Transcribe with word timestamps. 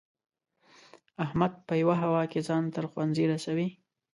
احمد 1.23 1.53
په 1.67 1.73
یوه 1.81 1.95
هوا 2.03 2.23
کې 2.31 2.39
ځان 2.47 2.63
تر 2.75 2.83
ښوونځي 2.91 3.25
رسوي. 3.33 3.67